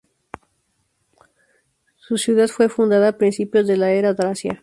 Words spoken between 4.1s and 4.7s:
Tracia.